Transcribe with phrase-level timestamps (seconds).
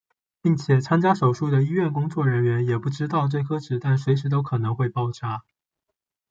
[0.41, 5.43] 并且参加手术的医院工作人员也不知道这颗子弹随时都可能会爆炸。